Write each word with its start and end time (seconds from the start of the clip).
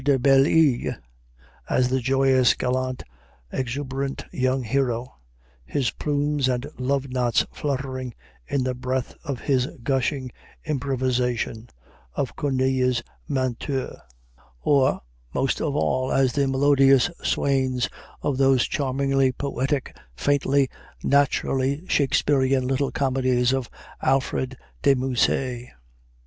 De 0.03 0.17
Belle 0.17 0.47
Isle"; 0.47 0.95
as 1.69 1.89
the 1.89 1.99
joyous, 1.99 2.55
gallant, 2.55 3.03
exuberant 3.51 4.25
young 4.31 4.63
hero, 4.63 5.17
his 5.63 5.91
plumes 5.91 6.49
and 6.49 6.65
love 6.79 7.07
knots 7.11 7.45
fluttering 7.51 8.11
in 8.47 8.63
the 8.63 8.73
breath 8.73 9.13
of 9.23 9.41
his 9.41 9.67
gushing 9.83 10.31
improvisation, 10.65 11.69
of 12.15 12.35
Corneille's 12.35 13.03
"Menteur"; 13.29 13.95
or, 14.63 15.01
most 15.35 15.61
of 15.61 15.75
all, 15.75 16.11
as 16.11 16.33
the 16.33 16.47
melodious 16.47 17.11
swains 17.21 17.87
of 18.23 18.39
those 18.39 18.65
charmingly 18.67 19.31
poetic, 19.31 19.95
faintly, 20.15 20.67
naturally 21.03 21.83
Shakespearean 21.87 22.65
little 22.67 22.89
comedies 22.89 23.53
of 23.53 23.69
Alfred 24.01 24.57
de 24.81 24.95
Musset. 24.95 25.67